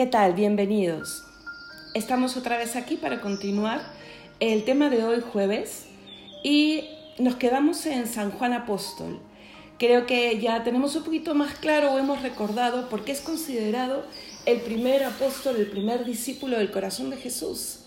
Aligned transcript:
¿Qué 0.00 0.06
tal? 0.06 0.32
Bienvenidos. 0.32 1.24
Estamos 1.92 2.38
otra 2.38 2.56
vez 2.56 2.74
aquí 2.74 2.96
para 2.96 3.20
continuar 3.20 3.82
el 4.40 4.64
tema 4.64 4.88
de 4.88 5.04
hoy 5.04 5.20
jueves 5.20 5.84
y 6.42 6.84
nos 7.18 7.34
quedamos 7.36 7.84
en 7.84 8.06
San 8.06 8.30
Juan 8.30 8.54
Apóstol. 8.54 9.20
Creo 9.78 10.06
que 10.06 10.40
ya 10.40 10.64
tenemos 10.64 10.96
un 10.96 11.04
poquito 11.04 11.34
más 11.34 11.54
claro 11.56 11.92
o 11.92 11.98
hemos 11.98 12.22
recordado 12.22 12.88
por 12.88 13.04
qué 13.04 13.12
es 13.12 13.20
considerado 13.20 14.06
el 14.46 14.62
primer 14.62 15.04
apóstol, 15.04 15.56
el 15.56 15.66
primer 15.66 16.06
discípulo 16.06 16.56
del 16.56 16.70
corazón 16.70 17.10
de 17.10 17.18
Jesús. 17.18 17.80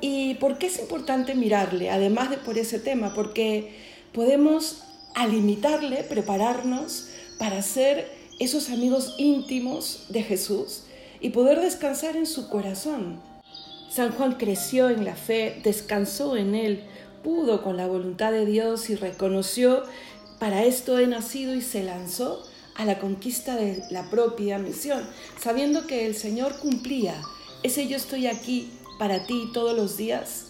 ¿Y 0.00 0.36
por 0.36 0.56
qué 0.56 0.68
es 0.68 0.78
importante 0.78 1.34
mirarle? 1.34 1.90
Además 1.90 2.30
de 2.30 2.38
por 2.38 2.56
ese 2.56 2.78
tema, 2.78 3.12
porque 3.12 3.74
podemos 4.14 4.84
al 5.14 5.34
imitarle 5.34 6.02
prepararnos 6.02 7.10
para 7.38 7.60
ser 7.60 8.10
esos 8.40 8.70
amigos 8.70 9.16
íntimos 9.18 10.06
de 10.08 10.22
Jesús 10.22 10.84
y 11.22 11.30
poder 11.30 11.60
descansar 11.60 12.16
en 12.16 12.26
su 12.26 12.48
corazón. 12.48 13.20
San 13.88 14.10
Juan 14.12 14.34
creció 14.34 14.90
en 14.90 15.04
la 15.04 15.14
fe, 15.14 15.60
descansó 15.62 16.36
en 16.36 16.54
él, 16.54 16.84
pudo 17.22 17.62
con 17.62 17.76
la 17.76 17.86
voluntad 17.86 18.32
de 18.32 18.44
Dios 18.44 18.90
y 18.90 18.96
reconoció, 18.96 19.84
para 20.40 20.64
esto 20.64 20.98
he 20.98 21.06
nacido 21.06 21.54
y 21.54 21.62
se 21.62 21.84
lanzó 21.84 22.42
a 22.74 22.84
la 22.84 22.98
conquista 22.98 23.54
de 23.54 23.84
la 23.90 24.10
propia 24.10 24.58
misión, 24.58 25.06
sabiendo 25.40 25.86
que 25.86 26.06
el 26.06 26.16
Señor 26.16 26.58
cumplía. 26.58 27.14
Ese 27.62 27.86
yo 27.86 27.96
estoy 27.96 28.26
aquí 28.26 28.72
para 28.98 29.24
ti 29.24 29.50
todos 29.52 29.76
los 29.76 29.96
días, 29.96 30.46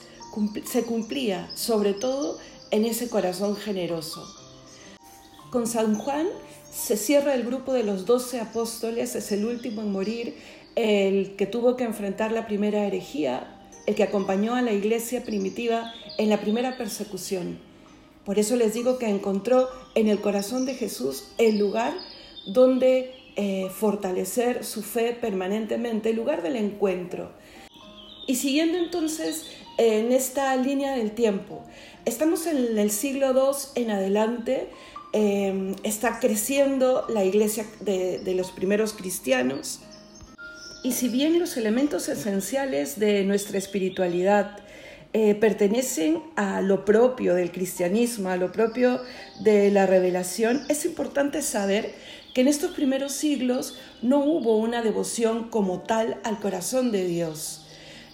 se 0.65 0.85
cumplía 0.85 1.51
sobre 1.55 1.93
todo 1.93 2.39
en 2.71 2.87
ese 2.87 3.11
corazón 3.11 3.57
generoso. 3.57 4.27
Con 5.51 5.67
San 5.67 5.97
Juan 5.97 6.29
se 6.73 6.97
cierra 6.97 7.35
el 7.35 7.45
grupo 7.45 7.75
de 7.75 7.83
los 7.83 8.07
doce 8.07 8.41
apóstoles, 8.41 9.15
es 9.15 9.31
el 9.33 9.45
último 9.45 9.83
en 9.83 9.93
morir, 9.93 10.37
el 10.77 11.37
que 11.37 11.47
tuvo 11.47 11.77
que 11.77 11.85
enfrentar 11.85 12.33
la 12.33 12.47
primera 12.47 12.87
herejía, 12.87 13.59
el 13.87 13.95
que 13.95 14.03
acompañó 14.03 14.55
a 14.55 14.63
la 14.63 14.73
iglesia 14.73 15.23
primitiva 15.23 15.93
en 16.19 16.29
la 16.29 16.41
primera 16.41 16.77
persecución. 16.77 17.59
Por 18.25 18.39
eso 18.39 18.57
les 18.57 18.75
digo 18.75 18.99
que 18.99 19.09
encontró 19.09 19.69
en 19.95 20.09
el 20.09 20.21
corazón 20.21 20.65
de 20.65 20.75
Jesús 20.75 21.29
el 21.39 21.59
lugar 21.59 21.93
donde 22.47 23.15
eh, 23.37 23.69
fortalecer 23.71 24.65
su 24.65 24.83
fe 24.83 25.17
permanentemente, 25.21 26.11
el 26.11 26.17
lugar 26.17 26.43
del 26.43 26.57
encuentro. 26.57 27.33
Y 28.27 28.37
siguiendo 28.37 28.79
entonces 28.79 29.47
en 29.79 30.13
esta 30.13 30.55
línea 30.57 30.95
del 30.95 31.13
tiempo, 31.13 31.63
estamos 32.05 32.47
en 32.47 32.79
el 32.79 32.91
siglo 32.91 33.33
II 33.33 33.83
en 33.83 33.91
adelante, 33.91 34.69
em, 35.13 35.75
está 35.83 36.21
creciendo 36.21 37.05
la 37.09 37.25
iglesia 37.25 37.67
de 37.81 38.35
los 38.37 38.53
primeros 38.53 38.93
cristianos, 38.93 39.81
y 40.83 40.93
si 40.93 41.09
bien 41.09 41.39
los 41.39 41.57
elementos 41.57 42.09
esenciales 42.09 42.99
de 42.99 43.25
nuestra 43.25 43.59
espiritualidad 43.59 44.59
eh, 45.13 45.35
pertenecen 45.35 46.23
a 46.37 46.61
lo 46.61 46.85
propio 46.85 47.35
del 47.35 47.53
cristianismo, 47.53 48.31
a 48.31 48.37
lo 48.37 48.51
propio 48.51 49.01
de 49.41 49.71
la 49.71 49.87
revelación, 49.87 50.63
es 50.69 50.85
importante 50.85 51.43
saber 51.43 51.95
que 52.35 52.41
en 52.41 52.49
estos 52.49 52.73
primeros 52.73 53.13
siglos 53.13 53.79
no 54.01 54.25
hubo 54.25 54.57
una 54.57 54.83
devoción 54.83 55.51
como 55.51 55.83
tal 55.83 56.19
al 56.25 56.41
corazón 56.41 56.91
de 56.91 57.05
Dios. 57.05 57.67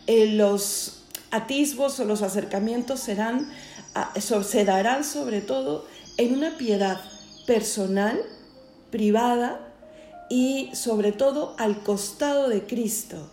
Eh, 0.06 0.26
los 0.32 1.04
atisbos 1.30 2.00
o 2.00 2.04
los 2.04 2.22
acercamientos 2.22 3.00
serán, 3.00 3.48
se 4.18 4.64
darán 4.64 5.04
sobre 5.04 5.40
todo 5.40 5.86
en 6.16 6.34
una 6.34 6.58
piedad 6.58 7.00
personal, 7.46 8.20
privada, 8.90 9.67
y 10.28 10.70
sobre 10.74 11.12
todo 11.12 11.54
al 11.58 11.82
costado 11.82 12.48
de 12.48 12.66
Cristo, 12.66 13.30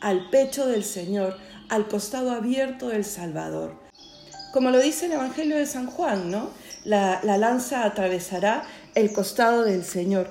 al 0.00 0.30
pecho 0.30 0.66
del 0.66 0.84
Señor, 0.84 1.36
al 1.68 1.88
costado 1.88 2.30
abierto 2.30 2.88
del 2.88 3.04
Salvador. 3.04 3.74
Como 4.52 4.70
lo 4.70 4.78
dice 4.78 5.06
el 5.06 5.12
Evangelio 5.12 5.56
de 5.56 5.66
San 5.66 5.86
Juan, 5.86 6.30
¿no? 6.30 6.50
La, 6.84 7.20
lanza 7.24 7.84
atravesará 7.84 8.64
el 8.94 9.12
costado 9.12 9.64
del 9.64 9.84
Señor. 9.84 10.30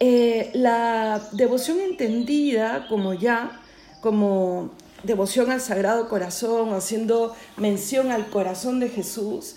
Eh, 0.00 0.50
la 0.52 1.22
devoción 1.32 1.80
entendida 1.80 2.88
como 2.88 3.14
ya, 3.14 3.60
como 4.00 4.72
devoción 5.04 5.50
al 5.52 5.60
Sagrado 5.60 6.08
Corazón, 6.08 6.74
haciendo 6.74 7.34
mención 7.56 8.10
al 8.10 8.26
corazón 8.28 8.80
de 8.80 8.88
Jesús, 8.88 9.54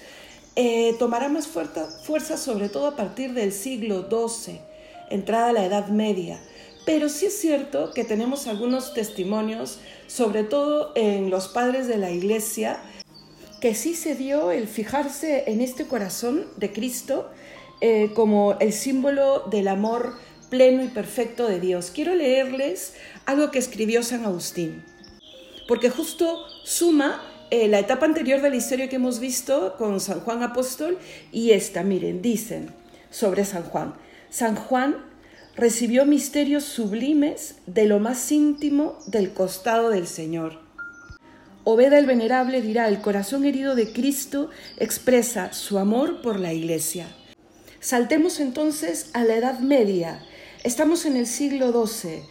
eh, 0.56 0.96
tomará 1.00 1.28
más 1.28 1.48
fuerza, 1.48 1.88
fuerza 2.04 2.38
sobre 2.38 2.70
todo 2.70 2.88
a 2.88 2.96
partir 2.96 3.34
del 3.34 3.52
siglo 3.52 4.08
XII 4.10 4.62
entrada 5.10 5.50
a 5.50 5.54
la 5.54 5.66
Edad 5.66 5.88
Media. 5.88 6.40
Pero 6.86 7.10
sí 7.10 7.26
es 7.26 7.38
cierto 7.40 7.92
que 7.94 8.04
tenemos 8.04 8.48
algunos 8.48 8.94
testimonios, 8.94 9.80
sobre 10.08 10.44
todo 10.44 10.92
en 10.96 11.30
los 11.30 11.48
padres 11.48 11.88
de 11.88 11.98
la 11.98 12.12
Iglesia, 12.12 12.80
que 13.60 13.74
sí 13.74 13.96
se 13.96 14.14
dio 14.16 14.52
el 14.52 14.68
fijarse 14.68 15.46
en 15.48 15.62
este 15.62 15.88
corazón 15.88 16.46
de 16.58 16.72
Cristo 16.72 17.32
eh, 17.82 18.12
como 18.14 18.58
el 18.60 18.72
símbolo 18.72 19.46
del 19.50 19.68
amor 19.68 20.14
pleno 20.50 20.84
y 20.84 20.88
perfecto 20.88 21.48
de 21.48 21.60
Dios. 21.60 21.92
Quiero 21.94 22.14
leerles 22.14 22.94
algo 23.26 23.52
que 23.52 23.60
escribió 23.60 24.04
San 24.04 24.24
Agustín, 24.24 24.84
porque 25.68 25.90
justo 25.90 26.46
suma 26.64 27.24
eh, 27.50 27.68
la 27.68 27.80
etapa 27.80 28.06
anterior 28.06 28.42
de 28.42 28.50
la 28.50 28.56
historia 28.56 28.90
que 28.90 28.96
hemos 28.98 29.20
visto 29.20 29.76
con 29.78 30.00
San 30.00 30.20
Juan 30.22 30.44
Apóstol 30.44 30.98
y 31.32 31.52
esta, 31.52 31.84
miren, 31.84 32.22
dicen 32.22 32.74
sobre 33.10 33.46
San 33.46 33.64
Juan. 33.64 33.96
San 34.36 34.58
Juan 34.58 34.98
recibió 35.56 36.06
misterios 36.06 36.66
sublimes 36.66 37.56
de 37.68 37.86
lo 37.86 38.00
más 38.00 38.34
íntimo 38.34 39.00
del 39.08 39.32
costado 39.32 39.92
del 39.92 40.08
Señor. 40.08 40.60
Obeda 41.64 41.98
el 41.98 42.06
Venerable 42.06 42.62
dirá, 42.62 42.90
el 42.90 43.00
corazón 43.00 43.46
herido 43.46 43.76
de 43.76 43.94
Cristo 43.94 44.50
expresa 44.76 45.54
su 45.54 45.80
amor 45.80 46.22
por 46.22 46.38
la 46.38 46.52
Iglesia. 46.52 47.08
Saltemos 47.80 48.42
entonces 48.42 49.10
a 49.14 49.24
la 49.24 49.38
Edad 49.38 49.60
Media. 49.60 50.22
Estamos 50.66 51.06
en 51.06 51.16
el 51.16 51.28
siglo 51.28 51.72
XII. 51.72 52.24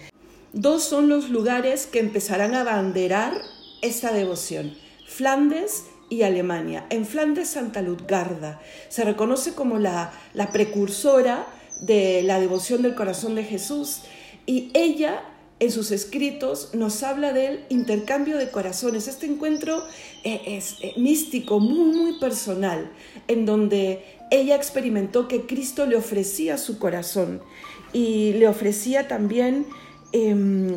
Dos 0.52 0.84
son 0.84 1.08
los 1.08 1.30
lugares 1.30 1.86
que 1.86 2.00
empezarán 2.00 2.54
a 2.54 2.60
abanderar 2.60 3.32
esta 3.80 4.12
devoción, 4.12 4.76
Flandes 5.08 5.84
y 6.10 6.20
Alemania. 6.20 6.84
En 6.90 7.06
Flandes, 7.06 7.48
Santa 7.48 7.80
Lutgarda 7.80 8.60
se 8.90 9.04
reconoce 9.04 9.54
como 9.54 9.78
la, 9.78 10.12
la 10.34 10.52
precursora 10.52 11.46
de 11.80 12.22
la 12.22 12.40
devoción 12.40 12.82
del 12.82 12.94
corazón 12.94 13.34
de 13.34 13.44
Jesús. 13.44 14.02
Y 14.46 14.70
ella 14.74 15.22
en 15.60 15.70
sus 15.70 15.90
escritos 15.92 16.70
nos 16.74 17.02
habla 17.02 17.32
del 17.32 17.64
intercambio 17.68 18.36
de 18.38 18.50
corazones, 18.50 19.08
este 19.08 19.26
encuentro 19.26 19.84
eh, 20.24 20.40
es 20.46 20.76
eh, 20.80 20.94
místico, 20.96 21.60
muy, 21.60 21.96
muy 21.96 22.18
personal, 22.18 22.90
en 23.28 23.46
donde 23.46 24.04
ella 24.30 24.56
experimentó 24.56 25.28
que 25.28 25.46
Cristo 25.46 25.86
le 25.86 25.96
ofrecía 25.96 26.58
su 26.58 26.78
corazón 26.78 27.40
y 27.92 28.32
le 28.32 28.48
ofrecía 28.48 29.06
también 29.06 29.66
em, 30.12 30.74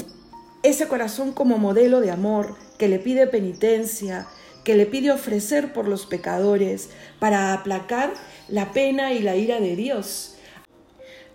ese 0.61 0.87
corazón 0.87 1.31
como 1.31 1.57
modelo 1.57 1.99
de 1.99 2.11
amor, 2.11 2.55
que 2.77 2.87
le 2.87 2.99
pide 2.99 3.25
penitencia, 3.25 4.27
que 4.63 4.75
le 4.75 4.85
pide 4.85 5.11
ofrecer 5.11 5.73
por 5.73 5.87
los 5.87 6.05
pecadores 6.05 6.89
para 7.19 7.53
aplacar 7.53 8.13
la 8.47 8.71
pena 8.73 9.13
y 9.13 9.19
la 9.19 9.35
ira 9.35 9.59
de 9.59 9.75
Dios 9.75 10.36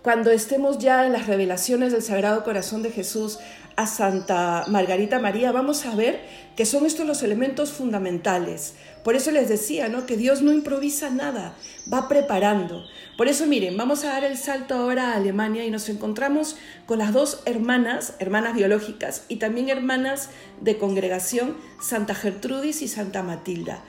cuando 0.03 0.31
estemos 0.31 0.79
ya 0.79 1.05
en 1.05 1.13
las 1.13 1.27
revelaciones 1.27 1.93
del 1.93 2.03
Sagrado 2.03 2.43
Corazón 2.43 2.83
de 2.83 2.91
Jesús 2.91 3.39
a 3.77 3.87
Santa 3.87 4.65
Margarita 4.67 5.17
María, 5.17 5.53
vamos 5.53 5.85
a 5.85 5.95
ver 5.95 6.19
que 6.57 6.65
son 6.65 6.85
estos 6.85 7.07
los 7.07 7.23
elementos 7.23 7.71
fundamentales. 7.71 8.73
Por 9.05 9.15
eso 9.15 9.31
les 9.31 9.47
decía, 9.47 9.87
¿no? 9.87 10.05
Que 10.05 10.17
Dios 10.17 10.41
no 10.41 10.51
improvisa 10.51 11.09
nada, 11.09 11.55
va 11.91 12.09
preparando. 12.09 12.83
Por 13.17 13.29
eso 13.29 13.45
miren, 13.47 13.77
vamos 13.77 14.03
a 14.03 14.09
dar 14.09 14.25
el 14.25 14.37
salto 14.37 14.75
ahora 14.75 15.11
a 15.11 15.15
Alemania 15.15 15.65
y 15.65 15.71
nos 15.71 15.87
encontramos 15.87 16.57
con 16.85 16.99
las 16.99 17.13
dos 17.13 17.41
hermanas, 17.45 18.15
hermanas 18.19 18.55
biológicas 18.55 19.23
y 19.29 19.37
también 19.37 19.69
hermanas 19.69 20.29
de 20.59 20.77
congregación, 20.77 21.55
Santa 21.81 22.13
Gertrudis 22.13 22.81
y 22.81 22.89
Santa 22.89 23.23
Matilda. 23.23 23.81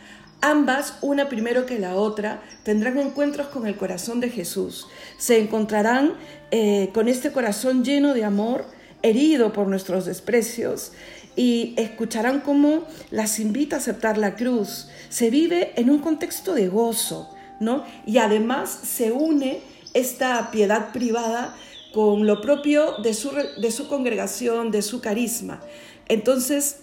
Ambas, 0.47 0.99
una 1.01 1.31
primero 1.31 1.65
que 1.65 1.79
la 1.79 1.97
otra, 1.97 2.43
tendrán 2.65 2.99
encuentros 2.99 3.47
con 3.47 3.67
el 3.67 3.79
corazón 3.79 4.21
de 4.21 4.29
Jesús. 4.29 4.87
Se 5.17 5.39
encontrarán 5.39 6.17
eh, 6.51 6.91
con 6.93 7.09
este 7.09 7.33
corazón 7.33 7.83
lleno 7.83 8.13
de 8.13 8.25
amor, 8.25 8.67
herido 9.01 9.55
por 9.55 9.69
nuestros 9.69 10.05
desprecios, 10.05 10.93
y 11.35 11.73
escucharán 11.79 12.41
cómo 12.41 12.85
las 13.11 13.39
invita 13.39 13.77
a 13.77 13.79
aceptar 13.79 14.19
la 14.19 14.37
cruz. 14.37 14.89
Se 15.09 15.31
vive 15.31 15.73
en 15.77 15.89
un 15.89 16.01
contexto 16.01 16.53
de 16.53 16.69
gozo, 16.69 17.35
¿no? 17.59 17.83
Y 18.05 18.19
además 18.19 18.69
se 18.69 19.13
une 19.13 19.61
esta 19.95 20.51
piedad 20.51 20.93
privada 20.93 21.57
con 21.95 22.27
lo 22.27 22.43
propio 22.43 22.99
de 23.03 23.15
su, 23.15 23.31
de 23.31 23.71
su 23.71 23.89
congregación, 23.89 24.71
de 24.71 24.83
su 24.83 25.01
carisma. 25.01 25.63
Entonces, 26.07 26.81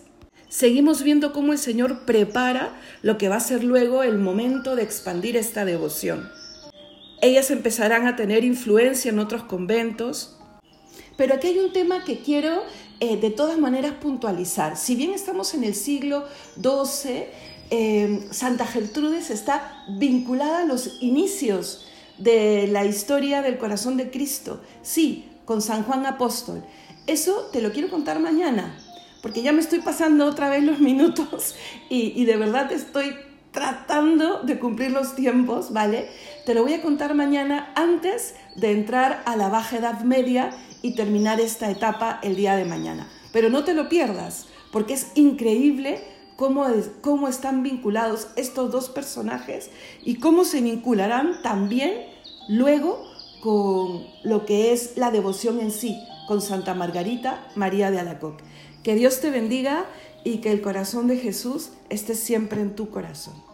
seguimos 0.52 1.02
viendo 1.02 1.32
cómo 1.32 1.54
el 1.54 1.58
Señor 1.58 2.02
prepara 2.06 2.78
lo 3.02 3.18
que 3.18 3.30
va 3.30 3.38
a 3.38 3.40
ser 3.40 3.64
luego 3.64 4.04
el 4.04 4.20
momento 4.20 4.76
de 4.76 4.84
expandir 4.84 5.38
esta 5.38 5.64
devoción. 5.64 6.30
Ellas 7.22 7.52
empezarán 7.52 8.06
a 8.06 8.18
tener 8.18 8.44
influencia 8.44 9.10
en 9.10 9.20
otros 9.20 9.44
conventos, 9.44 10.38
pero 11.16 11.36
aquí 11.36 11.48
hay 11.48 11.60
un 11.60 11.72
tema 11.72 12.04
que 12.04 12.20
quiero 12.20 12.64
eh, 13.00 13.16
de 13.16 13.30
todas 13.30 13.58
maneras 13.58 13.94
puntualizar. 13.94 14.76
Si 14.76 14.96
bien 14.96 15.12
estamos 15.12 15.54
en 15.54 15.64
el 15.64 15.74
siglo 15.74 16.26
XII, 16.62 17.26
eh, 17.70 18.28
Santa 18.32 18.66
Gertrudes 18.66 19.30
está 19.30 19.86
vinculada 19.98 20.64
a 20.64 20.66
los 20.66 20.98
inicios 21.00 21.86
de 22.18 22.68
la 22.68 22.84
historia 22.84 23.42
del 23.42 23.58
corazón 23.58 23.96
de 23.96 24.12
Cristo. 24.12 24.62
Sí, 24.82 25.30
con 25.46 25.62
San 25.62 25.84
Juan 25.84 26.06
Apóstol. 26.06 26.62
Eso 27.08 27.50
te 27.54 27.62
lo 27.62 27.72
quiero 27.72 27.90
contar 27.90 28.20
mañana, 28.20 28.78
porque 29.22 29.42
ya 29.42 29.52
me 29.52 29.62
estoy 29.62 29.80
pasando 29.80 30.26
otra 30.26 30.50
vez 30.50 30.64
los 30.64 30.80
minutos 30.80 31.56
y, 31.90 32.26
de 32.26 32.38
verdad 32.38 32.72
estoy 32.72 33.16
tratando 33.52 34.42
de 34.44 34.60
cumplir 34.60 34.92
los 34.92 35.16
tiempos, 35.16 35.74
¿vale? 35.74 36.10
Te 36.46 36.54
lo 36.54 36.64
voy 36.64 36.74
a 36.74 36.82
contar 36.82 37.16
mañana 37.16 37.72
antes 37.76 38.36
de 38.56 38.72
entrar 38.72 39.22
a 39.26 39.36
la 39.36 39.50
Baja 39.50 39.78
Edad 39.78 40.02
Media 40.02 40.52
y 40.82 40.96
terminar 40.96 41.40
esta 41.42 41.70
etapa 41.70 42.20
el 42.24 42.36
día 42.36 42.56
de 42.56 42.66
mañana. 42.66 43.08
Pero 43.34 43.50
no 43.50 43.64
te 43.64 43.74
lo 43.74 43.90
pierdas, 43.90 44.48
porque 44.72 44.94
es 44.94 45.08
increíble 45.16 46.02
cómo, 46.38 46.66
cómo 47.02 47.28
están 47.28 47.62
vinculados 47.62 48.30
estos 48.36 48.72
dos 48.72 48.90
personajes 48.90 49.70
y 50.04 50.16
cómo 50.16 50.46
se 50.46 50.62
vincularán 50.62 51.42
también 51.44 51.94
luego 52.48 53.06
con 53.42 54.08
lo 54.24 54.46
que 54.46 54.72
es 54.72 54.98
la 54.98 55.12
devoción 55.12 55.60
en 55.60 55.72
sí, 55.72 55.98
con 56.28 56.42
Santa 56.42 56.74
Margarita 56.74 57.48
María 57.56 57.92
de 57.92 58.00
Alacoc. 58.00 58.42
Que 58.84 58.96
Dios 58.96 59.22
te 59.22 59.30
bendiga 59.30 59.86
y 60.24 60.38
que 60.38 60.52
el 60.52 60.62
corazón 60.62 61.08
de 61.08 61.18
Jesús 61.18 61.72
esté 61.90 62.16
siempre 62.16 62.62
en 62.62 62.76
tu 62.76 62.90
corazón. 62.90 63.51